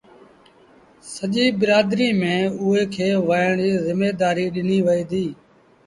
سڄيٚ 1.13 1.55
برآدريٚ 1.59 2.17
ميݩ 2.19 2.51
اُيٚڻ 2.59 3.11
ويهڻ 3.27 3.51
ريٚ 3.61 3.81
زميدآريٚ 3.87 4.53
ڏنيٚ 4.55 4.85
وهي 4.85 5.03
ديٚ 5.11 5.31